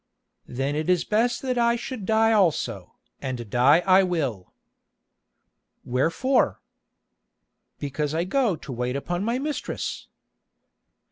"Then 0.47 0.75
it 0.75 0.89
is 0.89 1.03
best 1.05 1.43
that 1.43 1.59
I 1.59 1.75
should 1.75 2.07
die 2.07 2.31
also, 2.31 2.95
and 3.21 3.47
die 3.51 3.81
I 3.85 4.01
will." 4.01 4.51
"Wherefore?" 5.85 6.59
"Because 7.77 8.15
I 8.15 8.23
go 8.23 8.55
to 8.55 8.71
wait 8.71 8.95
upon 8.95 9.23
my 9.23 9.37
mistress." 9.37 10.07